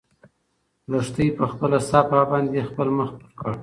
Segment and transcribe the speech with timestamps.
[0.91, 3.51] لښتې په خپله صافه باندې خپل مخ پټ کړ.